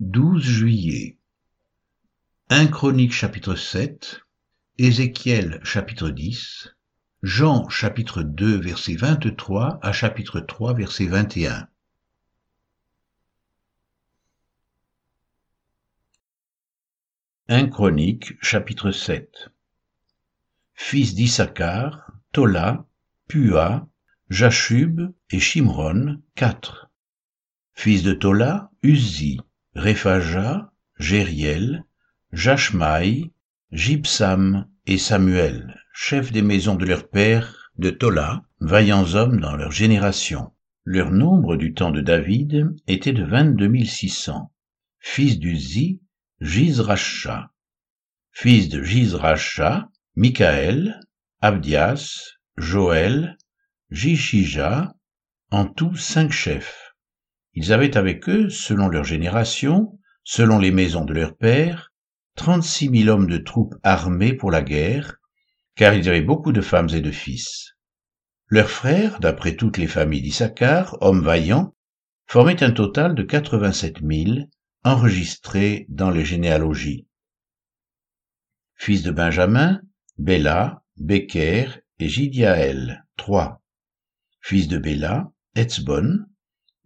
12 0.00 0.42
juillet. 0.42 1.16
1 2.50 2.66
Chronique 2.66 3.14
chapitre 3.14 3.54
7, 3.54 4.20
Ézéchiel 4.76 5.58
chapitre 5.64 6.10
10, 6.10 6.68
Jean 7.22 7.66
chapitre 7.70 8.22
2 8.22 8.58
verset 8.58 8.94
23 8.94 9.78
à 9.80 9.92
chapitre 9.92 10.40
3 10.40 10.74
verset 10.74 11.06
21. 11.06 11.66
Un 17.48 17.66
Chronique 17.66 18.34
chapitre 18.42 18.90
7 18.90 19.48
Fils 20.74 21.14
d'Issachar, 21.14 22.12
Tola, 22.32 22.84
Pua, 23.28 23.88
Jachub 24.28 25.14
et 25.30 25.40
Shimron, 25.40 26.20
quatre. 26.34 26.90
Fils 27.72 28.02
de 28.02 28.12
Tola, 28.12 28.70
Uzi, 28.82 29.40
Réphaja, 29.76 30.72
Jériel, 30.98 31.84
Jachmaï, 32.32 33.30
Jibsam 33.72 34.66
et 34.86 34.96
Samuel, 34.96 35.78
chefs 35.92 36.32
des 36.32 36.40
maisons 36.40 36.76
de 36.76 36.86
leur 36.86 37.10
père, 37.10 37.70
de 37.76 37.90
Tola, 37.90 38.42
vaillants 38.60 39.14
hommes 39.14 39.38
dans 39.38 39.54
leur 39.54 39.72
génération. 39.72 40.50
Leur 40.84 41.10
nombre 41.10 41.56
du 41.56 41.74
temps 41.74 41.90
de 41.90 42.00
David 42.00 42.74
était 42.86 43.12
de 43.12 43.22
vingt-deux 43.22 43.84
six 43.84 44.08
cents. 44.08 44.50
Fils 44.98 45.38
d'Uzi, 45.38 46.00
Jizracha. 46.40 47.50
Fils 48.32 48.70
de 48.70 48.82
Jizracha, 48.82 49.90
Michaël, 50.14 51.00
Abdias, 51.42 52.38
Joël, 52.56 53.36
Jishija, 53.90 54.94
en 55.50 55.66
tout 55.66 55.96
cinq 55.96 56.32
chefs. 56.32 56.85
Ils 57.56 57.72
avaient 57.72 57.96
avec 57.96 58.28
eux, 58.28 58.50
selon 58.50 58.88
leur 58.88 59.04
génération, 59.04 59.98
selon 60.24 60.58
les 60.58 60.70
maisons 60.70 61.06
de 61.06 61.14
leurs 61.14 61.36
pères, 61.36 61.90
trente-six 62.34 62.90
mille 62.90 63.08
hommes 63.08 63.28
de 63.28 63.38
troupes 63.38 63.74
armés 63.82 64.34
pour 64.34 64.50
la 64.50 64.60
guerre, 64.60 65.16
car 65.74 65.94
ils 65.94 66.06
avaient 66.06 66.20
beaucoup 66.20 66.52
de 66.52 66.60
femmes 66.60 66.90
et 66.92 67.00
de 67.00 67.10
fils. 67.10 67.72
Leurs 68.48 68.68
frères, 68.68 69.20
d'après 69.20 69.56
toutes 69.56 69.78
les 69.78 69.86
familles 69.86 70.20
d'Issachar, 70.20 70.98
hommes 71.00 71.24
vaillants, 71.24 71.74
formaient 72.26 72.62
un 72.62 72.72
total 72.72 73.14
de 73.14 73.22
quatre-vingt-sept 73.22 74.02
mille, 74.02 74.48
enregistrés 74.84 75.86
dans 75.88 76.10
les 76.10 76.26
généalogies. 76.26 77.08
Fils 78.74 79.02
de 79.02 79.10
Benjamin, 79.10 79.80
Béla, 80.18 80.82
Becker 80.98 81.80
et 82.00 82.08
Gidiaël, 82.08 83.06
trois. 83.16 83.62
Fils 84.40 84.68
de 84.68 84.76
Béla, 84.76 85.32
Etzbon, 85.54 86.26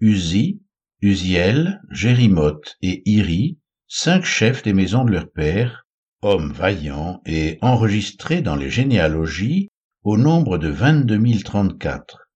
Uzi, 0.02 0.62
Uziel, 1.02 1.82
Jérimoth 1.90 2.78
et 2.80 3.02
Iri, 3.04 3.58
cinq 3.86 4.24
chefs 4.24 4.62
des 4.62 4.72
maisons 4.72 5.04
de 5.04 5.10
leur 5.10 5.30
père, 5.30 5.86
hommes 6.22 6.52
vaillants 6.52 7.20
et 7.26 7.58
enregistrés 7.60 8.40
dans 8.40 8.56
les 8.56 8.70
généalogies 8.70 9.68
au 10.02 10.16
nombre 10.16 10.56
de 10.56 10.68
vingt-deux 10.68 11.18
mille 11.18 11.44
trente-quatre. 11.44 12.30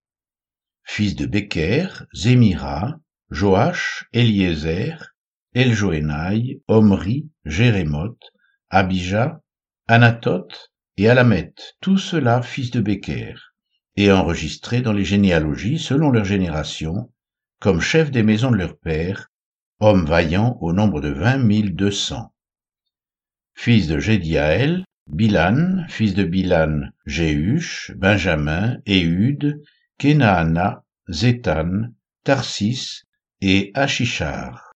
Fils 0.83 1.17
de 1.17 1.25
Becker, 1.25 1.87
Zémira, 2.15 2.97
Joach, 3.31 4.05
Eliezer, 4.13 5.15
Eljoénaï, 5.55 6.61
Omri, 6.69 7.31
Jérémoth, 7.47 8.21
Abijah, 8.69 9.41
Anatoth 9.89 10.71
et 10.99 11.09
Alamet, 11.09 11.55
tous 11.81 11.97
ceux-là 11.97 12.43
fils 12.43 12.71
de 12.73 12.81
Becker, 12.81 13.37
et 13.97 14.13
enregistrés 14.13 14.83
dans 14.83 14.93
les 14.93 15.05
généalogies 15.05 15.79
selon 15.79 16.11
leur 16.11 16.27
génération, 16.27 17.11
comme 17.65 17.81
chefs 17.81 18.11
des 18.11 18.23
maisons 18.23 18.51
de 18.51 18.59
leur 18.59 18.77
père, 18.77 19.31
hommes 19.81 20.05
vaillants 20.05 20.59
au 20.61 20.75
nombre 20.75 21.01
de 21.01 21.09
vingt 21.09 21.39
mille 21.39 21.75
deux 21.75 21.91
cents. 21.91 22.35
Fils 23.55 23.89
de 23.89 23.99
Jédiaël, 23.99 24.85
Bilan, 25.07 25.87
fils 25.89 26.13
de 26.13 26.25
Bilan, 26.25 26.83
Jéhush, 27.07 27.91
Benjamin, 27.97 28.77
Éhud, 28.85 29.63
Kenaana, 29.97 30.85
Zétan, 31.09 31.85
Tarsis 32.23 33.05
et 33.41 33.71
Achishar. 33.73 34.71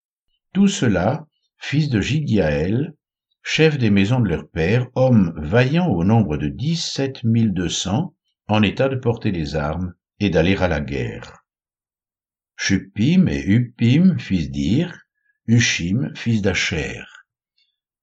Tous 0.54 0.68
ceux-là, 0.68 1.26
fils 1.58 1.90
de 1.90 2.00
Jidiaël, 2.00 2.94
chefs 3.42 3.76
des 3.76 3.90
maisons 3.90 4.20
de 4.20 4.30
leur 4.30 4.48
père, 4.48 4.86
hommes 4.94 5.34
vaillants 5.36 5.90
au 5.90 6.04
nombre 6.04 6.38
de 6.38 6.48
dix-sept 6.48 7.22
mille 7.22 7.52
deux 7.52 7.68
cents, 7.68 8.14
en 8.46 8.62
état 8.62 8.88
de 8.88 8.96
porter 8.96 9.30
les 9.30 9.56
armes 9.56 9.92
et 10.20 10.30
d'aller 10.30 10.56
à 10.56 10.68
la 10.68 10.80
guerre. 10.80 11.37
Shupim 12.60 13.28
et 13.28 13.44
Upim, 13.46 14.18
fils 14.18 14.50
d'Ir, 14.50 15.06
Ushim, 15.46 16.12
fils 16.16 16.42
d'Acher, 16.42 17.04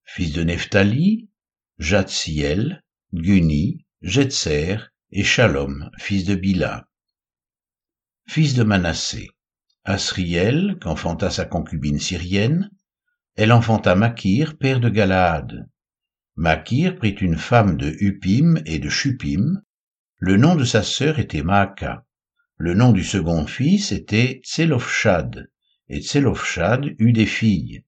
fils 0.05 0.31
de 0.31 0.43
Nephtali, 0.43 1.29
Jatsiel, 1.77 2.81
Guni, 3.13 3.85
Jetser 4.01 4.77
et 5.11 5.25
Shalom, 5.25 5.91
fils 5.99 6.23
de 6.23 6.35
Bila. 6.35 6.87
Fils 8.27 8.55
de 8.55 8.63
Manassé, 8.63 9.29
Asriel, 9.83 10.77
qu'enfanta 10.81 11.29
sa 11.29 11.43
concubine 11.43 11.99
syrienne, 11.99 12.71
elle 13.35 13.51
enfanta 13.51 13.93
Makir, 13.93 14.57
père 14.57 14.79
de 14.79 14.89
Galaad. 14.89 15.69
Makir 16.37 16.95
prit 16.95 17.11
une 17.11 17.37
femme 17.37 17.75
de 17.75 17.93
Upim 17.99 18.61
et 18.65 18.79
de 18.79 18.89
Shupim. 18.89 19.61
Le 20.17 20.37
nom 20.37 20.55
de 20.55 20.63
sa 20.63 20.81
sœur 20.81 21.19
était 21.19 21.43
Maaka. 21.43 22.04
Le 22.57 22.73
nom 22.73 22.93
du 22.93 23.03
second 23.03 23.45
fils 23.47 23.91
était 23.91 24.39
Tselofshad, 24.45 25.51
et 25.89 26.01
Tselofshad 26.01 26.95
eut 26.99 27.11
des 27.11 27.25
filles. 27.25 27.83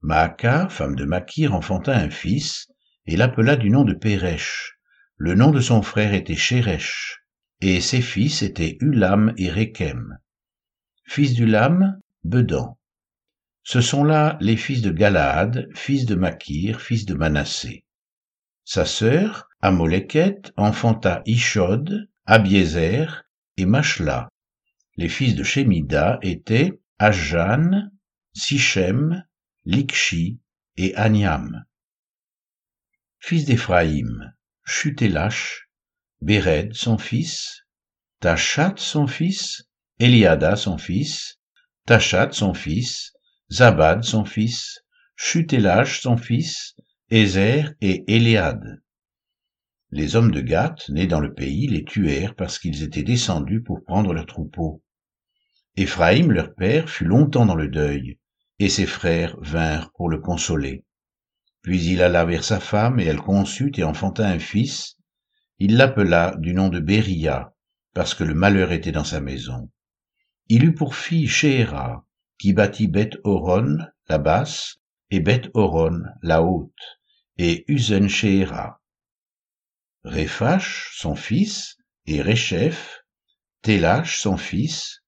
Maaka, 0.00 0.68
femme 0.68 0.94
de 0.94 1.04
Makir, 1.04 1.54
enfanta 1.54 1.96
un 1.96 2.10
fils, 2.10 2.70
et 3.06 3.16
l'appela 3.16 3.56
du 3.56 3.68
nom 3.68 3.82
de 3.82 3.94
Péresh. 3.94 4.78
Le 5.16 5.34
nom 5.34 5.50
de 5.50 5.60
son 5.60 5.82
frère 5.82 6.14
était 6.14 6.36
Sheresh, 6.36 7.24
et 7.60 7.80
ses 7.80 8.00
fils 8.00 8.42
étaient 8.42 8.78
Ulam 8.80 9.34
et 9.38 9.50
Rekem. 9.50 10.18
Fils 11.04 11.34
d'Ulam, 11.34 12.00
Bedan. 12.22 12.78
Ce 13.64 13.80
sont 13.80 14.04
là 14.04 14.38
les 14.40 14.56
fils 14.56 14.82
de 14.82 14.92
Galaad, 14.92 15.68
fils 15.74 16.06
de 16.06 16.14
Makir, 16.14 16.80
fils 16.80 17.06
de 17.06 17.14
Manassé. 17.14 17.84
Sa 18.64 18.84
sœur, 18.84 19.48
Amoleket, 19.60 20.52
enfanta 20.56 21.22
Ishod, 21.26 22.08
Abiezer 22.24 23.25
et 23.56 23.66
Mashla. 23.66 24.28
Les 24.96 25.08
fils 25.08 25.34
de 25.34 25.42
Shemida 25.42 26.18
étaient 26.22 26.78
Ajan, 26.98 27.90
Sichem, 28.34 29.24
Likshi 29.64 30.40
et 30.76 30.94
Aniam. 30.96 31.64
Fils 33.18 33.44
d'Éphraïm, 33.44 34.34
Chutelash, 34.64 35.68
Béred 36.20 36.72
son 36.74 36.98
fils, 36.98 37.62
Tachat 38.20 38.74
son 38.76 39.06
fils, 39.06 39.64
Eliada 39.98 40.56
son 40.56 40.78
fils, 40.78 41.38
Tachat 41.86 42.32
son 42.32 42.54
fils, 42.54 43.12
Zabad 43.52 44.02
son 44.02 44.24
fils, 44.24 44.80
Chutelash 45.16 46.00
son 46.00 46.16
fils, 46.16 46.74
Ézer 47.10 47.74
et 47.80 48.04
Éléade. 48.08 48.82
Les 49.92 50.16
hommes 50.16 50.32
de 50.32 50.40
Gath, 50.40 50.88
nés 50.88 51.06
dans 51.06 51.20
le 51.20 51.32
pays, 51.32 51.68
les 51.68 51.84
tuèrent 51.84 52.34
parce 52.34 52.58
qu'ils 52.58 52.82
étaient 52.82 53.04
descendus 53.04 53.62
pour 53.62 53.84
prendre 53.84 54.12
leurs 54.12 54.26
troupeaux. 54.26 54.82
Éphraïm, 55.76 56.32
leur 56.32 56.54
père, 56.54 56.90
fut 56.90 57.04
longtemps 57.04 57.46
dans 57.46 57.54
le 57.54 57.68
deuil, 57.68 58.18
et 58.58 58.68
ses 58.68 58.86
frères 58.86 59.36
vinrent 59.40 59.92
pour 59.92 60.08
le 60.08 60.18
consoler. 60.18 60.84
Puis 61.62 61.84
il 61.84 62.02
alla 62.02 62.24
vers 62.24 62.44
sa 62.44 62.60
femme, 62.60 62.98
et 62.98 63.04
elle 63.04 63.20
conçut 63.20 63.72
et 63.76 63.84
enfanta 63.84 64.26
un 64.26 64.38
fils. 64.38 64.96
Il 65.58 65.76
l'appela 65.76 66.34
du 66.38 66.52
nom 66.52 66.68
de 66.68 66.80
Béria, 66.80 67.54
parce 67.94 68.14
que 68.14 68.24
le 68.24 68.34
malheur 68.34 68.72
était 68.72 68.92
dans 68.92 69.04
sa 69.04 69.20
maison. 69.20 69.70
Il 70.48 70.64
eut 70.64 70.74
pour 70.74 70.96
fille 70.96 71.28
Shéhéra, 71.28 72.06
qui 72.38 72.52
bâtit 72.52 72.88
Beth 72.88 73.18
Horon, 73.24 73.78
la 74.08 74.18
basse, 74.18 74.78
et 75.10 75.20
Beth 75.20 75.48
Horon, 75.54 76.02
la 76.22 76.42
haute, 76.42 77.00
et 77.38 77.64
Uzen 77.68 78.08
Shéhéra. 78.08 78.80
Réphash, 80.06 80.92
son 80.94 81.16
fils, 81.16 81.78
et 82.06 82.22
Réchef, 82.22 83.00
Télash, 83.62 84.20
son 84.20 84.36
fils, 84.36 85.02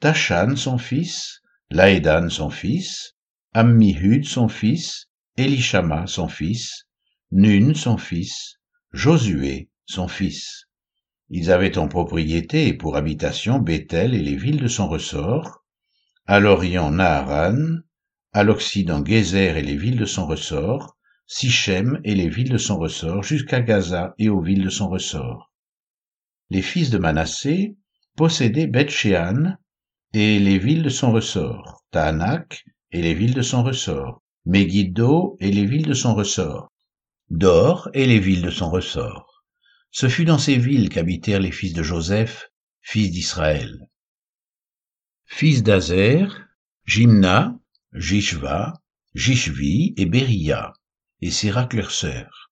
Tachan, 0.00 0.56
son 0.56 0.78
fils, 0.78 1.42
Laédan, 1.70 2.30
son 2.30 2.48
fils, 2.48 3.12
Ammihud, 3.52 4.24
son 4.24 4.48
fils, 4.48 5.08
Elishama, 5.36 6.06
son 6.06 6.28
fils, 6.28 6.86
Nun, 7.30 7.74
son 7.74 7.98
fils, 7.98 8.54
Josué, 8.94 9.68
son 9.84 10.08
fils. 10.08 10.64
Ils 11.28 11.50
avaient 11.52 11.76
en 11.76 11.86
propriété 11.86 12.68
et 12.68 12.74
pour 12.74 12.96
habitation 12.96 13.58
Bethel 13.58 14.14
et 14.14 14.22
les 14.22 14.36
villes 14.36 14.62
de 14.62 14.68
son 14.68 14.88
ressort, 14.88 15.62
à 16.24 16.40
l'orient 16.40 16.90
Naharan, 16.90 17.80
à 18.32 18.44
l'occident 18.44 19.04
Gézer 19.04 19.58
et 19.58 19.62
les 19.62 19.76
villes 19.76 19.98
de 19.98 20.06
son 20.06 20.26
ressort, 20.26 20.96
Sichem 21.30 22.00
et 22.04 22.14
les 22.14 22.30
villes 22.30 22.48
de 22.48 22.56
son 22.56 22.78
ressort, 22.78 23.22
jusqu'à 23.22 23.60
Gaza 23.60 24.14
et 24.18 24.30
aux 24.30 24.40
villes 24.40 24.64
de 24.64 24.70
son 24.70 24.88
ressort. 24.88 25.52
Les 26.48 26.62
fils 26.62 26.88
de 26.88 26.96
Manassé 26.96 27.76
possédaient 28.16 28.66
Beth-Shean 28.66 29.58
et 30.14 30.38
les 30.38 30.58
villes 30.58 30.82
de 30.82 30.88
son 30.88 31.12
ressort, 31.12 31.84
Taanak 31.90 32.64
et 32.92 33.02
les 33.02 33.12
villes 33.12 33.34
de 33.34 33.42
son 33.42 33.62
ressort, 33.62 34.22
Megiddo 34.46 35.36
et 35.38 35.52
les 35.52 35.66
villes 35.66 35.86
de 35.86 35.92
son 35.92 36.14
ressort, 36.14 36.72
Dor 37.28 37.90
et 37.92 38.06
les 38.06 38.18
villes 38.18 38.40
de 38.40 38.50
son 38.50 38.70
ressort. 38.70 39.44
Ce 39.90 40.08
fut 40.08 40.24
dans 40.24 40.38
ces 40.38 40.56
villes 40.56 40.88
qu'habitèrent 40.88 41.40
les 41.40 41.52
fils 41.52 41.74
de 41.74 41.82
Joseph, 41.82 42.48
fils 42.80 43.10
d'Israël. 43.10 43.86
Fils 45.26 45.62
d'Azer, 45.62 46.48
Jimna, 46.86 47.54
Jishva, 47.92 48.72
Jishvi 49.14 49.92
et 49.98 50.06
Beria, 50.06 50.72
et 51.20 51.30
Sérac 51.30 51.74
leur 51.74 51.90
sœur. 51.90 52.50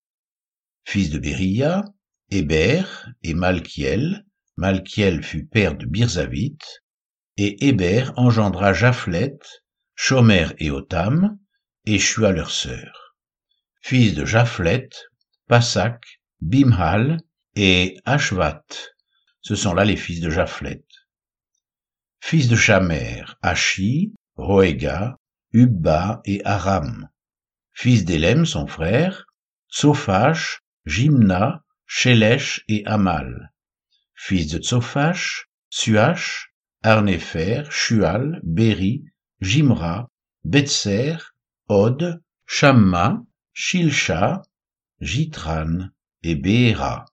Fils 0.85 1.11
de 1.11 1.19
Beria, 1.19 1.85
Héber 2.31 2.85
et 3.23 3.35
Malkiel, 3.35 4.25
Malkiel 4.57 5.23
fut 5.23 5.47
père 5.47 5.77
de 5.77 5.87
Birzavit, 5.87 6.59
et 7.37 7.67
Héber 7.67 8.13
engendra 8.17 8.73
Japhlet, 8.73 9.39
Shomer 9.95 10.49
et 10.59 10.71
Otam, 10.71 11.39
et 11.85 11.99
Shua 11.99 12.33
leur 12.33 12.51
sœur. 12.51 13.17
Fils 13.83 14.15
de 14.15 14.25
Japhlet, 14.25 14.89
Pasak, 15.47 16.21
Bimhal 16.41 17.19
et 17.55 17.99
Ashvat. 18.05 18.65
Ce 19.41 19.55
sont 19.55 19.75
là 19.75 19.85
les 19.85 19.97
fils 19.97 20.21
de 20.21 20.31
Japhlet. 20.31 20.85
Fils 22.21 22.49
de 22.49 22.57
Shamer, 22.57 23.23
Ashi, 23.43 24.13
Roega, 24.37 25.17
Ubba 25.53 26.21
et 26.25 26.45
Aram. 26.45 27.09
Fils 27.79 28.07
d'Élem, 28.07 28.47
son 28.47 28.67
frère, 28.67 29.27
Tsophash, 29.71 30.63
Jimna, 30.87 31.63
Shelesh 31.85 32.65
et 32.69 32.83
Amal. 32.87 33.53
Fils 34.15 34.47
de 34.51 34.57
Tsophash, 34.57 35.51
Suach, 35.69 36.55
Arnefer, 36.83 37.65
Shual, 37.71 38.41
Beri, 38.45 39.05
Jimra, 39.43 40.09
Betser, 40.43 41.19
Od, 41.69 42.23
Shamma, 42.47 43.23
Shilsha, 43.53 44.41
Jitran 45.03 45.91
et 46.23 46.35
Béhéra. 46.35 47.05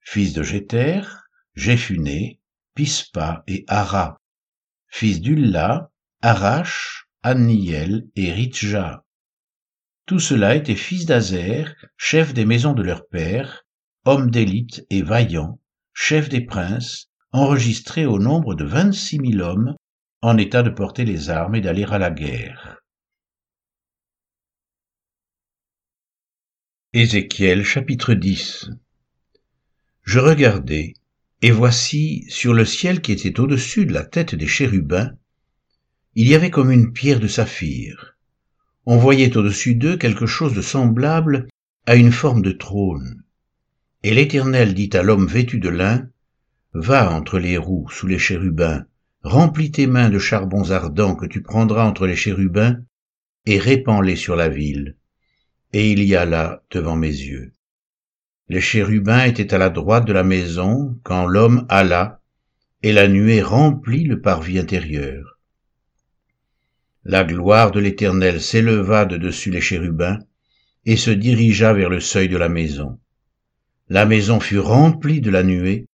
Fils 0.00 0.34
de 0.34 0.42
Jéter, 0.42 1.00
Jéphuné, 1.54 2.38
Pispa 2.74 3.44
et 3.46 3.64
Ara. 3.66 4.20
Fils 4.88 5.22
d'Ulla, 5.22 5.90
Arash, 6.20 7.08
Anniel 7.22 8.06
et 8.14 8.30
Ritja. 8.30 9.05
Tout 10.06 10.20
cela 10.20 10.54
était 10.54 10.76
fils 10.76 11.04
d'Azer, 11.04 11.74
chef 11.96 12.32
des 12.32 12.44
maisons 12.44 12.74
de 12.74 12.82
leur 12.82 13.08
père, 13.08 13.66
homme 14.04 14.30
d'élite 14.30 14.86
et 14.88 15.02
vaillant, 15.02 15.58
chef 15.94 16.28
des 16.28 16.42
princes, 16.42 17.10
enregistré 17.32 18.06
au 18.06 18.20
nombre 18.20 18.54
de 18.54 18.64
vingt-six 18.64 19.18
mille 19.18 19.42
hommes 19.42 19.74
en 20.22 20.38
état 20.38 20.62
de 20.62 20.70
porter 20.70 21.04
les 21.04 21.28
armes 21.28 21.56
et 21.56 21.60
d'aller 21.60 21.82
à 21.82 21.98
la 21.98 22.12
guerre. 22.12 22.78
Ézéchiel 26.92 27.64
chapitre 27.64 28.14
10 28.14 28.70
Je 30.02 30.20
regardai, 30.20 30.94
et 31.42 31.50
voici, 31.50 32.24
sur 32.28 32.54
le 32.54 32.64
ciel 32.64 33.02
qui 33.02 33.10
était 33.10 33.40
au-dessus 33.40 33.86
de 33.86 33.92
la 33.92 34.04
tête 34.04 34.36
des 34.36 34.46
chérubins, 34.46 35.10
il 36.14 36.28
y 36.28 36.36
avait 36.36 36.50
comme 36.50 36.70
une 36.70 36.92
pierre 36.92 37.18
de 37.18 37.28
saphir. 37.28 38.15
On 38.86 38.96
voyait 38.96 39.36
au-dessus 39.36 39.74
d'eux 39.74 39.96
quelque 39.96 40.26
chose 40.26 40.54
de 40.54 40.62
semblable 40.62 41.48
à 41.86 41.96
une 41.96 42.12
forme 42.12 42.42
de 42.42 42.52
trône. 42.52 43.22
Et 44.02 44.14
l'Éternel 44.14 44.74
dit 44.74 44.90
à 44.94 45.02
l'homme 45.02 45.26
vêtu 45.26 45.58
de 45.58 45.68
lin, 45.68 46.08
Va 46.72 47.12
entre 47.12 47.38
les 47.38 47.58
roues 47.58 47.88
sous 47.90 48.06
les 48.06 48.18
chérubins, 48.18 48.84
remplis 49.22 49.70
tes 49.70 49.86
mains 49.86 50.10
de 50.10 50.18
charbons 50.18 50.70
ardents 50.70 51.14
que 51.14 51.26
tu 51.26 51.42
prendras 51.42 51.84
entre 51.84 52.06
les 52.06 52.16
chérubins, 52.16 52.78
et 53.44 53.58
répands-les 53.58 54.16
sur 54.16 54.36
la 54.36 54.48
ville 54.48 54.96
et 55.76 55.92
il 55.92 56.02
y 56.02 56.16
a 56.16 56.24
là 56.24 56.62
devant 56.70 56.96
mes 56.96 57.08
yeux. 57.08 57.52
Les 58.48 58.62
chérubins 58.62 59.24
étaient 59.24 59.52
à 59.52 59.58
la 59.58 59.68
droite 59.68 60.06
de 60.06 60.12
la 60.14 60.22
maison 60.22 60.98
quand 61.02 61.26
l'homme 61.26 61.66
alla, 61.68 62.22
et 62.82 62.92
la 62.92 63.08
nuée 63.08 63.42
remplit 63.42 64.04
le 64.04 64.22
parvis 64.22 64.58
intérieur. 64.58 65.35
La 67.08 67.22
gloire 67.22 67.70
de 67.70 67.78
l'Éternel 67.78 68.40
s'éleva 68.40 69.04
de 69.04 69.16
dessus 69.16 69.52
les 69.52 69.60
chérubins, 69.60 70.18
et 70.86 70.96
se 70.96 71.12
dirigea 71.12 71.72
vers 71.72 71.88
le 71.88 72.00
seuil 72.00 72.28
de 72.28 72.36
la 72.36 72.48
maison. 72.48 72.98
La 73.88 74.06
maison 74.06 74.40
fut 74.40 74.58
remplie 74.58 75.20
de 75.20 75.30
la 75.30 75.44
nuée, 75.44 75.86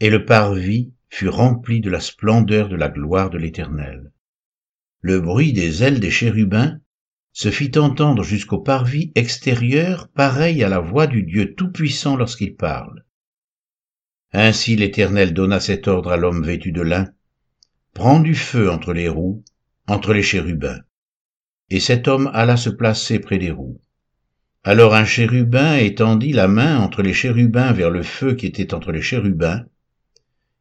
et 0.00 0.10
le 0.10 0.26
parvis 0.26 0.92
fut 1.08 1.30
rempli 1.30 1.80
de 1.80 1.88
la 1.88 2.00
splendeur 2.00 2.68
de 2.68 2.76
la 2.76 2.90
gloire 2.90 3.30
de 3.30 3.38
l'Éternel. 3.38 4.12
Le 5.00 5.18
bruit 5.18 5.54
des 5.54 5.82
ailes 5.82 5.98
des 5.98 6.10
chérubins 6.10 6.78
se 7.32 7.50
fit 7.50 7.78
entendre 7.78 8.22
jusqu'au 8.22 8.58
parvis 8.58 9.12
extérieur 9.14 10.08
pareil 10.08 10.62
à 10.62 10.68
la 10.68 10.78
voix 10.78 11.06
du 11.06 11.22
Dieu 11.22 11.54
Tout-Puissant 11.54 12.16
lorsqu'il 12.16 12.54
parle. 12.54 13.06
Ainsi 14.30 14.76
l'Éternel 14.76 15.32
donna 15.32 15.58
cet 15.58 15.88
ordre 15.88 16.12
à 16.12 16.18
l'homme 16.18 16.44
vêtu 16.44 16.70
de 16.70 16.82
lin, 16.82 17.08
Prends 17.94 18.20
du 18.20 18.34
feu 18.34 18.70
entre 18.70 18.92
les 18.92 19.08
roues, 19.08 19.42
entre 19.86 20.12
les 20.12 20.22
chérubins. 20.22 20.80
Et 21.70 21.80
cet 21.80 22.08
homme 22.08 22.30
alla 22.34 22.56
se 22.56 22.70
placer 22.70 23.18
près 23.18 23.38
des 23.38 23.50
roues. 23.50 23.80
Alors 24.62 24.94
un 24.94 25.04
chérubin 25.04 25.76
étendit 25.76 26.32
la 26.32 26.48
main 26.48 26.78
entre 26.78 27.02
les 27.02 27.12
chérubins 27.12 27.72
vers 27.72 27.90
le 27.90 28.02
feu 28.02 28.34
qui 28.34 28.46
était 28.46 28.74
entre 28.74 28.92
les 28.92 29.02
chérubins. 29.02 29.64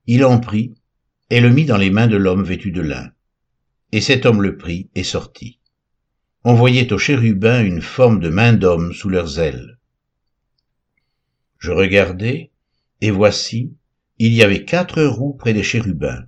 Il 0.07 0.25
en 0.25 0.39
prit 0.39 0.75
et 1.29 1.39
le 1.39 1.49
mit 1.49 1.65
dans 1.65 1.77
les 1.77 1.89
mains 1.89 2.07
de 2.07 2.17
l'homme 2.17 2.43
vêtu 2.43 2.71
de 2.71 2.81
lin. 2.81 3.11
Et 3.91 4.01
cet 4.01 4.25
homme 4.25 4.41
le 4.41 4.57
prit 4.57 4.89
et 4.95 5.03
sortit 5.03 5.59
on 6.45 6.55
voyait 6.55 6.91
aux 6.91 6.97
chérubins 6.97 7.63
une 7.63 7.81
forme 7.81 8.19
de 8.19 8.27
main 8.27 8.51
d'homme 8.51 8.93
sous 8.93 9.07
leurs 9.07 9.39
ailes. 9.39 9.79
Je 11.57 11.71
regardai, 11.71 12.51
et 12.99 13.11
voici, 13.11 13.73
il 14.19 14.33
y 14.33 14.43
avait 14.43 14.65
quatre 14.65 15.01
roues 15.03 15.35
près 15.35 15.53
des 15.53 15.63
chérubins, 15.63 16.25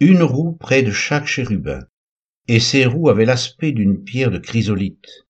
une 0.00 0.22
roue 0.22 0.52
près 0.52 0.82
de 0.82 0.90
chaque 0.90 1.26
chérubin, 1.26 1.86
et 2.48 2.60
ces 2.60 2.86
roues 2.86 3.08
avaient 3.08 3.24
l'aspect 3.24 3.72
d'une 3.72 4.02
pierre 4.02 4.30
de 4.30 4.38
chrysolite. 4.38 5.26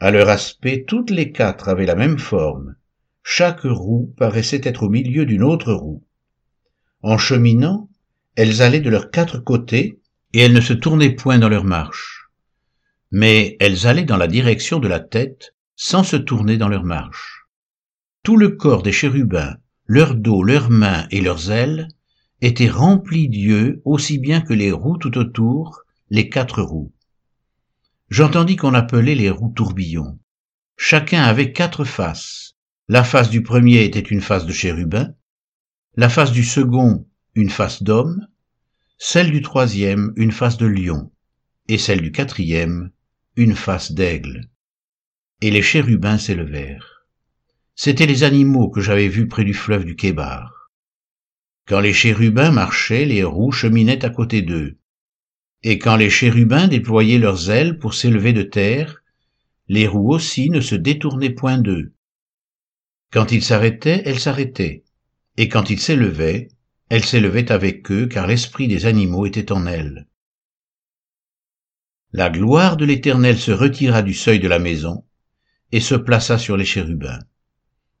À 0.00 0.10
leur 0.10 0.28
aspect, 0.28 0.84
toutes 0.86 1.10
les 1.10 1.30
quatre 1.32 1.68
avaient 1.68 1.86
la 1.86 1.94
même 1.94 2.18
forme. 2.18 2.76
Chaque 3.22 3.62
roue 3.62 4.12
paraissait 4.16 4.60
être 4.64 4.84
au 4.84 4.88
milieu 4.88 5.26
d'une 5.26 5.42
autre 5.42 5.72
roue. 5.72 6.04
En 7.02 7.18
cheminant, 7.18 7.88
elles 8.34 8.62
allaient 8.62 8.80
de 8.80 8.90
leurs 8.90 9.10
quatre 9.10 9.38
côtés, 9.38 10.00
et 10.32 10.40
elles 10.40 10.54
ne 10.54 10.60
se 10.60 10.72
tournaient 10.72 11.14
point 11.14 11.38
dans 11.38 11.50
leur 11.50 11.64
marche 11.64 12.22
mais 13.12 13.58
elles 13.60 13.86
allaient 13.86 14.04
dans 14.04 14.16
la 14.16 14.26
direction 14.26 14.78
de 14.78 14.88
la 14.88 14.98
tête 14.98 15.54
sans 15.76 16.02
se 16.02 16.16
tourner 16.16 16.56
dans 16.56 16.68
leur 16.68 16.82
marche. 16.82 17.46
Tout 18.24 18.38
le 18.38 18.48
corps 18.48 18.82
des 18.82 18.92
chérubins, 18.92 19.58
leur 19.86 20.14
dos, 20.14 20.42
leurs 20.42 20.70
mains 20.70 21.06
et 21.10 21.20
leurs 21.20 21.50
ailes 21.50 21.88
était 22.40 22.70
rempli 22.70 23.28
d'yeux 23.28 23.82
aussi 23.84 24.18
bien 24.18 24.40
que 24.40 24.54
les 24.54 24.72
roues 24.72 24.96
tout 24.96 25.18
autour, 25.18 25.82
les 26.12 26.28
quatre 26.28 26.60
roues. 26.60 26.92
J'entendis 28.10 28.56
qu'on 28.56 28.74
appelait 28.74 29.14
les 29.14 29.30
roues 29.30 29.54
tourbillons. 29.56 30.20
Chacun 30.76 31.22
avait 31.22 31.52
quatre 31.52 31.84
faces. 31.84 32.54
La 32.86 33.02
face 33.02 33.30
du 33.30 33.42
premier 33.42 33.82
était 33.82 33.98
une 33.98 34.20
face 34.20 34.44
de 34.44 34.52
chérubin, 34.52 35.14
la 35.96 36.10
face 36.10 36.30
du 36.30 36.44
second 36.44 37.08
une 37.34 37.48
face 37.48 37.82
d'homme, 37.82 38.26
celle 38.98 39.30
du 39.30 39.40
troisième 39.40 40.12
une 40.16 40.32
face 40.32 40.58
de 40.58 40.66
lion, 40.66 41.10
et 41.68 41.78
celle 41.78 42.02
du 42.02 42.12
quatrième 42.12 42.90
une 43.36 43.54
face 43.54 43.92
d'aigle. 43.92 44.50
Et 45.40 45.50
les 45.50 45.62
chérubins 45.62 46.18
s'élevèrent. 46.18 47.06
C'étaient 47.74 48.04
les 48.04 48.22
animaux 48.22 48.68
que 48.68 48.82
j'avais 48.82 49.08
vus 49.08 49.28
près 49.28 49.44
du 49.44 49.54
fleuve 49.54 49.86
du 49.86 49.96
Kébar. 49.96 50.70
Quand 51.66 51.80
les 51.80 51.94
chérubins 51.94 52.50
marchaient, 52.50 53.06
les 53.06 53.24
roues 53.24 53.50
cheminaient 53.50 54.04
à 54.04 54.10
côté 54.10 54.42
d'eux. 54.42 54.76
Et 55.64 55.78
quand 55.78 55.96
les 55.96 56.10
chérubins 56.10 56.66
déployaient 56.66 57.18
leurs 57.18 57.50
ailes 57.50 57.78
pour 57.78 57.94
s'élever 57.94 58.32
de 58.32 58.42
terre, 58.42 59.02
les 59.68 59.86
roues 59.86 60.12
aussi 60.12 60.50
ne 60.50 60.60
se 60.60 60.74
détournaient 60.74 61.30
point 61.30 61.58
d'eux. 61.58 61.92
Quand 63.12 63.30
ils 63.30 63.44
s'arrêtaient, 63.44 64.02
elles 64.04 64.18
s'arrêtaient. 64.18 64.82
Et 65.36 65.48
quand 65.48 65.70
ils 65.70 65.80
s'élevaient, 65.80 66.48
elles 66.88 67.04
s'élevaient 67.04 67.52
avec 67.52 67.90
eux, 67.90 68.06
car 68.06 68.26
l'esprit 68.26 68.68
des 68.68 68.86
animaux 68.86 69.24
était 69.24 69.52
en 69.52 69.66
elles. 69.66 70.06
La 72.12 72.28
gloire 72.28 72.76
de 72.76 72.84
l'Éternel 72.84 73.38
se 73.38 73.52
retira 73.52 74.02
du 74.02 74.14
seuil 74.14 74.40
de 74.40 74.48
la 74.48 74.58
maison 74.58 75.04
et 75.70 75.80
se 75.80 75.94
plaça 75.94 76.38
sur 76.38 76.56
les 76.56 76.64
chérubins. 76.64 77.20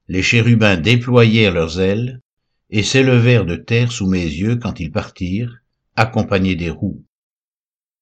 Les 0.08 0.22
chérubins 0.22 0.76
déployèrent 0.76 1.54
leurs 1.54 1.80
ailes 1.80 2.20
et 2.68 2.82
s'élevèrent 2.82 3.46
de 3.46 3.56
terre 3.56 3.92
sous 3.92 4.06
mes 4.06 4.24
yeux 4.24 4.56
quand 4.56 4.80
ils 4.80 4.90
partirent, 4.90 5.62
accompagnés 5.96 6.56
des 6.56 6.68
roues. 6.68 7.02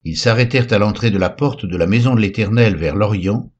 Ils 0.03 0.17
s'arrêtèrent 0.17 0.71
à 0.73 0.79
l'entrée 0.79 1.11
de 1.11 1.19
la 1.19 1.29
porte 1.29 1.65
de 1.65 1.77
la 1.77 1.85
maison 1.85 2.15
de 2.15 2.21
l'Éternel 2.21 2.75
vers 2.75 2.95
l'Orient, 2.95 3.51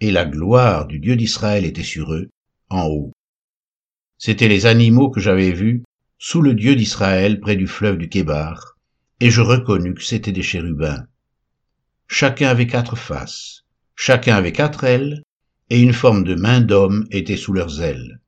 et 0.00 0.10
la 0.10 0.24
gloire 0.26 0.86
du 0.86 0.98
Dieu 0.98 1.16
d'Israël 1.16 1.64
était 1.64 1.82
sur 1.82 2.12
eux, 2.12 2.28
en 2.68 2.86
haut. 2.86 3.12
C'étaient 4.18 4.48
les 4.48 4.66
animaux 4.66 5.10
que 5.10 5.20
j'avais 5.20 5.52
vus 5.52 5.82
sous 6.18 6.42
le 6.42 6.54
Dieu 6.54 6.76
d'Israël 6.76 7.40
près 7.40 7.56
du 7.56 7.66
fleuve 7.66 7.96
du 7.96 8.08
Kébar, 8.08 8.76
et 9.20 9.30
je 9.30 9.40
reconnus 9.40 9.94
que 9.94 10.02
c'étaient 10.02 10.32
des 10.32 10.42
chérubins. 10.42 11.06
chacun 12.06 12.48
avait 12.48 12.66
quatre 12.66 12.96
faces, 12.96 13.64
chacun 13.94 14.36
avait 14.36 14.52
quatre 14.52 14.84
ailes, 14.84 15.22
et 15.70 15.80
une 15.80 15.92
forme 15.92 16.24
de 16.24 16.34
main 16.34 16.60
d'homme 16.60 17.06
était 17.10 17.36
sous 17.36 17.52
leurs 17.52 17.80
ailes. 17.80 18.20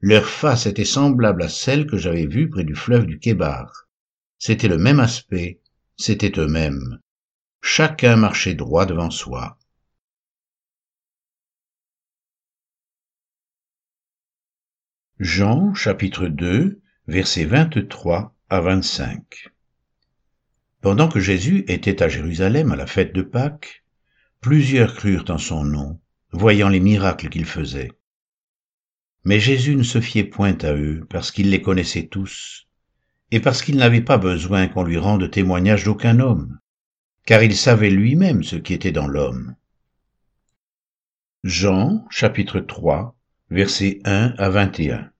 Leur 0.00 0.26
face 0.26 0.66
était 0.66 0.84
semblable 0.84 1.42
à 1.42 1.48
celle 1.48 1.86
que 1.86 1.98
j'avais 1.98 2.26
vue 2.26 2.48
près 2.48 2.64
du 2.64 2.74
fleuve 2.74 3.06
du 3.06 3.18
Kébar. 3.18 3.86
C'était 4.38 4.68
le 4.68 4.78
même 4.78 4.98
aspect, 4.98 5.60
c'était 6.00 6.32
eux-mêmes. 6.38 6.98
Chacun 7.60 8.16
marchait 8.16 8.54
droit 8.54 8.86
devant 8.86 9.10
soi. 9.10 9.58
Jean 15.18 15.74
chapitre 15.74 16.26
2 16.26 16.80
versets 17.06 17.44
23 17.44 18.34
à 18.48 18.60
25 18.62 19.50
Pendant 20.80 21.10
que 21.10 21.20
Jésus 21.20 21.64
était 21.68 22.02
à 22.02 22.08
Jérusalem 22.08 22.72
à 22.72 22.76
la 22.76 22.86
fête 22.86 23.14
de 23.14 23.20
Pâques, 23.20 23.84
plusieurs 24.40 24.94
crurent 24.94 25.28
en 25.28 25.36
son 25.36 25.64
nom, 25.64 26.00
voyant 26.32 26.70
les 26.70 26.80
miracles 26.80 27.28
qu'il 27.28 27.44
faisait. 27.44 27.92
Mais 29.24 29.38
Jésus 29.38 29.76
ne 29.76 29.82
se 29.82 30.00
fiait 30.00 30.24
point 30.24 30.56
à 30.62 30.72
eux, 30.72 31.06
parce 31.10 31.30
qu'il 31.30 31.50
les 31.50 31.60
connaissait 31.60 32.06
tous, 32.06 32.69
et 33.30 33.40
parce 33.40 33.62
qu'il 33.62 33.76
n'avait 33.76 34.00
pas 34.00 34.18
besoin 34.18 34.66
qu'on 34.68 34.82
lui 34.82 34.98
rende 34.98 35.30
témoignage 35.30 35.84
d'aucun 35.84 36.18
homme, 36.20 36.58
car 37.26 37.42
il 37.42 37.56
savait 37.56 37.90
lui-même 37.90 38.42
ce 38.42 38.56
qui 38.56 38.74
était 38.74 38.92
dans 38.92 39.06
l'homme. 39.06 39.54
Jean 41.44 42.06
chapitre 42.10 42.60
3 42.60 43.16
versets 43.50 44.00
1 44.04 44.34
à 44.36 44.50
21 44.50 45.10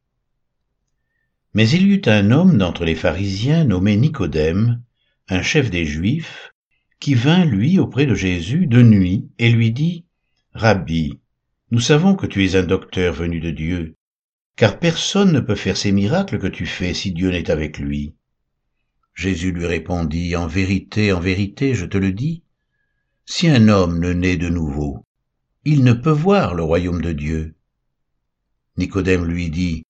Mais 1.54 1.68
il 1.68 1.86
y 1.86 1.94
eut 1.94 2.02
un 2.06 2.30
homme 2.30 2.58
d'entre 2.58 2.84
les 2.84 2.94
pharisiens 2.94 3.64
nommé 3.64 3.96
Nicodème, 3.96 4.82
un 5.28 5.42
chef 5.42 5.70
des 5.70 5.86
Juifs, 5.86 6.52
qui 6.98 7.14
vint 7.14 7.44
lui 7.44 7.78
auprès 7.78 8.06
de 8.06 8.14
Jésus 8.14 8.66
de 8.66 8.82
nuit 8.82 9.28
et 9.38 9.50
lui 9.50 9.72
dit, 9.72 10.04
Rabbi, 10.52 11.18
nous 11.70 11.80
savons 11.80 12.14
que 12.14 12.26
tu 12.26 12.44
es 12.44 12.56
un 12.56 12.64
docteur 12.64 13.14
venu 13.14 13.40
de 13.40 13.50
Dieu, 13.50 13.96
car 14.60 14.78
personne 14.78 15.32
ne 15.32 15.40
peut 15.40 15.54
faire 15.54 15.78
ces 15.78 15.90
miracles 15.90 16.38
que 16.38 16.46
tu 16.46 16.66
fais 16.66 16.92
si 16.92 17.12
Dieu 17.12 17.30
n'est 17.30 17.50
avec 17.50 17.78
lui. 17.78 18.14
Jésus 19.14 19.52
lui 19.52 19.64
répondit, 19.64 20.36
En 20.36 20.46
vérité, 20.46 21.14
en 21.14 21.18
vérité, 21.18 21.72
je 21.72 21.86
te 21.86 21.96
le 21.96 22.12
dis, 22.12 22.42
si 23.24 23.48
un 23.48 23.68
homme 23.68 23.98
ne 23.98 24.12
naît 24.12 24.36
de 24.36 24.50
nouveau, 24.50 25.06
il 25.64 25.82
ne 25.82 25.94
peut 25.94 26.10
voir 26.10 26.54
le 26.54 26.62
royaume 26.62 27.00
de 27.00 27.12
Dieu. 27.12 27.54
Nicodème 28.76 29.24
lui 29.24 29.48
dit, 29.48 29.86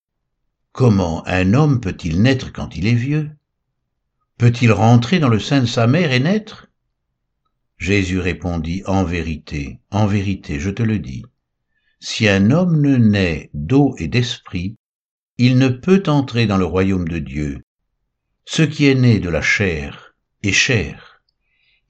Comment 0.71 1.27
un 1.27 1.53
homme 1.53 1.81
peut-il 1.81 2.21
naître 2.21 2.53
quand 2.53 2.77
il 2.77 2.87
est 2.87 2.93
vieux? 2.93 3.29
Peut-il 4.37 4.71
rentrer 4.71 5.19
dans 5.19 5.27
le 5.27 5.39
sein 5.41 5.59
de 5.59 5.65
sa 5.65 5.85
mère 5.85 6.13
et 6.13 6.21
naître? 6.21 6.69
Jésus 7.77 8.19
répondit, 8.19 8.83
En 8.85 9.03
vérité, 9.03 9.81
en 9.89 10.07
vérité, 10.07 10.61
je 10.61 10.69
te 10.69 10.81
le 10.81 10.97
dis, 10.97 11.25
si 12.03 12.27
un 12.27 12.49
homme 12.49 12.81
ne 12.81 12.97
naît 12.97 13.51
d'eau 13.53 13.95
et 13.99 14.07
d'esprit, 14.07 14.75
il 15.37 15.59
ne 15.59 15.67
peut 15.67 16.01
entrer 16.07 16.47
dans 16.47 16.57
le 16.57 16.65
royaume 16.65 17.07
de 17.07 17.19
Dieu. 17.19 17.61
Ce 18.43 18.63
qui 18.63 18.87
est 18.87 18.95
né 18.95 19.19
de 19.19 19.29
la 19.29 19.43
chair 19.43 20.15
est 20.41 20.51
chair, 20.51 21.21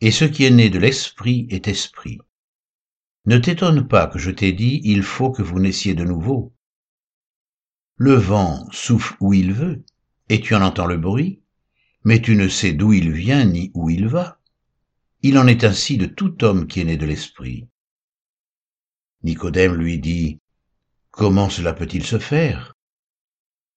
et 0.02 0.12
ce 0.12 0.26
qui 0.26 0.44
est 0.44 0.52
né 0.52 0.70
de 0.70 0.80
l'esprit 0.80 1.48
est 1.50 1.70
esprit. 1.70 2.20
Ne 3.26 3.38
t'étonne 3.38 3.88
pas 3.88 4.08
que 4.08 4.20
je 4.20 4.32
t'ai 4.32 4.52
dit, 4.52 4.82
il 4.84 5.02
faut 5.02 5.32
que 5.32 5.44
vous 5.44 5.62
naissiez 5.62 5.94
de 5.94 6.04
nouveau. 6.04 6.54
Le 7.96 8.16
vent 8.16 8.68
souffle 8.72 9.16
où 9.22 9.34
il 9.34 9.54
veut, 9.54 9.82
et 10.28 10.42
tu 10.42 10.56
en 10.56 10.62
entends 10.62 10.88
le 10.88 10.98
bruit, 10.98 11.42
mais 12.04 12.22
tu 12.22 12.36
ne 12.36 12.50
sais 12.50 12.74
d'où 12.74 12.92
il 12.92 13.12
vient 13.12 13.46
ni 13.46 13.72
où 13.76 13.90
il 13.90 14.08
va. 14.08 14.42
Il 15.22 15.38
en 15.38 15.48
est 15.48 15.64
ainsi 15.64 15.98
de 15.98 16.06
tout 16.06 16.44
homme 16.44 16.68
qui 16.68 16.82
est 16.82 16.86
né 16.86 16.98
de 16.98 17.06
l'esprit. 17.06 17.70
Nicodème 19.24 19.76
lui 19.76 20.00
dit, 20.00 20.40
Comment 21.12 21.50
cela 21.50 21.74
peut-il 21.74 22.06
se 22.06 22.20
faire? 22.20 22.74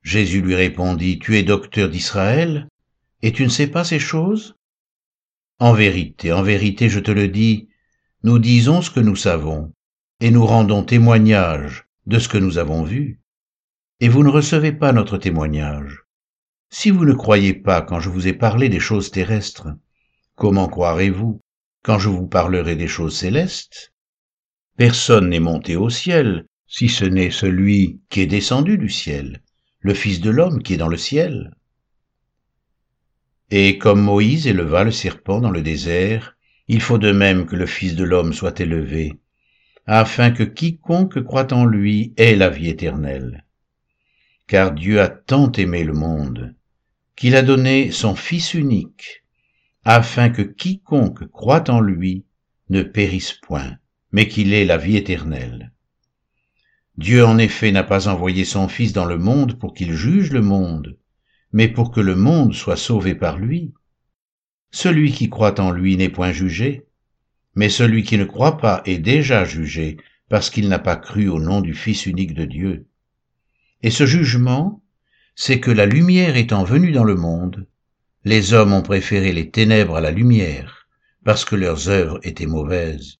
Jésus 0.03 0.41
lui 0.41 0.55
répondit, 0.55 1.19
Tu 1.19 1.37
es 1.37 1.43
docteur 1.43 1.89
d'Israël, 1.89 2.69
et 3.23 3.33
tu 3.33 3.45
ne 3.45 3.49
sais 3.49 3.67
pas 3.67 3.85
ces 3.85 3.99
choses? 3.99 4.57
En 5.59 5.73
vérité, 5.73 6.33
en 6.33 6.43
vérité, 6.43 6.89
je 6.89 7.01
te 7.01 7.11
le 7.11 7.29
dis, 7.29 7.69
nous 8.23 8.39
disons 8.39 8.83
ce 8.83 8.91
que 8.91 9.01
nous 9.01 9.17
savons, 9.17 9.73
et 10.21 10.31
nous 10.31 10.47
rendons 10.47 10.85
témoignage 10.85 11.87
de 12.07 12.19
ce 12.19 12.29
que 12.29 12.39
nous 12.39 12.59
avons 12.59 12.85
vu, 12.85 13.21
et 14.01 14.09
vous 14.09 14.23
ne 14.23 14.31
recevez 14.31 14.73
pas 14.73 14.93
notre 14.93 15.19
témoignage. 15.19 16.05
Si 16.71 16.91
vous 16.91 17.05
ne 17.05 17.15
croyez 17.15 17.55
pas 17.55 17.83
quand 17.83 18.01
je 18.01 18.09
vous 18.09 18.27
ai 18.27 18.33
parlé 18.33 18.69
des 18.69 18.81
choses 18.81 19.11
terrestres, 19.11 19.69
comment 20.35 20.69
croirez-vous 20.69 21.41
quand 21.83 21.99
je 21.99 22.09
vous 22.09 22.27
parlerai 22.27 22.77
des 22.77 22.89
choses 22.89 23.17
célestes? 23.17 23.94
Personne 24.77 25.29
n'est 25.29 25.41
monté 25.41 25.77
au 25.77 25.89
ciel, 25.89 26.47
si 26.67 26.89
ce 26.89 27.05
n'est 27.05 27.31
celui 27.31 28.01
qui 28.09 28.23
est 28.23 28.27
descendu 28.27 28.77
du 28.77 28.89
ciel, 28.89 29.41
le 29.79 29.95
Fils 29.95 30.21
de 30.21 30.31
l'homme 30.31 30.65
qui 30.65 30.75
est 30.75 30.79
dans 30.79 30.89
le 30.89 30.97
ciel. 30.97 31.55
Et 33.51 33.79
comme 33.79 34.03
Moïse 34.03 34.49
éleva 34.49 34.83
le 34.83 34.91
serpent 34.91 35.41
dans 35.41 35.53
le 35.53 35.63
désert, 35.63 36.37
il 36.67 36.81
faut 36.81 36.99
de 36.99 37.13
même 37.13 37.47
que 37.47 37.55
le 37.55 37.67
Fils 37.67 37.95
de 37.95 38.03
l'homme 38.03 38.33
soit 38.33 38.59
élevé, 38.59 39.13
afin 39.87 40.33
que 40.33 40.43
quiconque 40.43 41.23
croit 41.23 41.53
en 41.53 41.65
lui 41.65 42.13
ait 42.17 42.35
la 42.35 42.49
vie 42.51 42.69
éternelle. 42.69 43.45
Car 44.49 44.73
Dieu 44.73 45.01
a 45.01 45.09
tant 45.09 45.53
aimé 45.53 45.85
le 45.85 45.93
monde, 45.93 46.57
qu'il 47.15 47.37
a 47.37 47.43
donné 47.43 47.93
son 47.93 48.17
Fils 48.17 48.55
unique, 48.55 49.23
afin 49.85 50.31
que 50.31 50.43
quiconque 50.43 51.29
croit 51.31 51.71
en 51.71 51.81
lui 51.81 52.25
ne 52.71 52.83
périsse 52.83 53.35
point, 53.35 53.77
mais 54.15 54.29
qu'il 54.29 54.55
ait 54.55 54.65
la 54.65 54.77
vie 54.77 54.97
éternelle. 54.97 55.73
Dieu 56.99 57.25
en 57.25 57.37
effet 57.37 57.73
n'a 57.73 57.83
pas 57.83 58.07
envoyé 58.07 58.45
son 58.45 58.69
Fils 58.69 58.93
dans 58.93 59.07
le 59.07 59.19
monde 59.19 59.59
pour 59.59 59.75
qu'il 59.75 59.93
juge 59.93 60.31
le 60.31 60.41
monde, 60.41 60.97
mais 61.53 61.67
pour 61.67 61.91
que 61.91 61.99
le 62.01 62.15
monde 62.15 62.55
soit 62.55 62.77
sauvé 62.77 63.17
par 63.17 63.41
lui. 63.41 63.75
Celui 64.71 65.11
qui 65.11 65.29
croit 65.29 65.61
en 65.61 65.73
lui 65.73 65.97
n'est 65.97 66.11
point 66.11 66.31
jugé, 66.31 66.87
mais 67.57 67.69
celui 67.69 68.05
qui 68.05 68.17
ne 68.17 68.25
croit 68.25 68.57
pas 68.59 68.83
est 68.85 68.99
déjà 68.99 69.45
jugé 69.45 69.97
parce 70.29 70.49
qu'il 70.49 70.69
n'a 70.69 70.79
pas 70.79 70.95
cru 70.95 71.29
au 71.29 71.41
nom 71.41 71.61
du 71.61 71.75
Fils 71.75 72.07
unique 72.07 72.35
de 72.35 72.45
Dieu. 72.45 72.87
Et 73.83 73.91
ce 73.91 74.07
jugement, 74.07 74.81
c'est 75.35 75.59
que 75.59 75.73
la 75.73 75.87
lumière 75.87 76.37
étant 76.37 76.63
venue 76.63 76.93
dans 76.93 77.03
le 77.03 77.17
monde, 77.17 77.67
les 78.25 78.53
hommes 78.53 78.75
ont 78.75 78.83
préféré 78.83 79.33
les 79.33 79.51
ténèbres 79.51 79.97
à 79.97 80.01
la 80.01 80.13
lumière, 80.13 80.87
parce 81.25 81.45
que 81.45 81.57
leurs 81.57 81.89
œuvres 81.89 82.21
étaient 82.23 82.47
mauvaises 82.47 83.19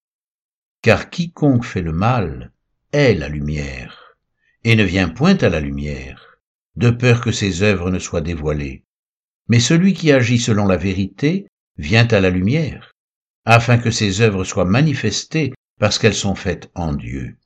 car 0.85 1.09
quiconque 1.09 1.65
fait 1.65 1.81
le 1.81 1.95
mal 1.95 2.53
est 2.93 3.15
la 3.15 3.31
lumière, 3.31 4.19
et 4.65 4.77
ne 4.77 4.85
vient 4.85 5.09
point 5.09 5.39
à 5.39 5.49
la 5.49 5.59
lumière, 5.59 6.37
de 6.77 6.91
peur 6.91 7.23
que 7.23 7.33
ses 7.33 7.63
œuvres 7.63 7.91
ne 7.91 7.99
soient 7.99 8.21
dévoilées. 8.21 8.85
Mais 9.49 9.61
celui 9.61 9.95
qui 9.95 10.13
agit 10.13 10.39
selon 10.39 10.67
la 10.67 10.77
vérité 10.77 11.47
vient 11.79 12.07
à 12.09 12.21
la 12.21 12.29
lumière, 12.29 12.93
afin 13.47 13.79
que 13.79 13.91
ses 13.91 14.21
œuvres 14.21 14.45
soient 14.45 14.67
manifestées 14.67 15.55
parce 15.81 15.99
qu'elles 15.99 16.13
sont 16.13 16.35
faites 16.35 16.71
en 16.75 16.93
Dieu. 16.93 17.39